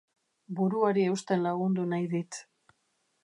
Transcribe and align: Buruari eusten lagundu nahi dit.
Buruari 0.59 1.03
eusten 1.09 1.45
lagundu 1.47 1.87
nahi 1.91 2.07
dit. 2.17 2.43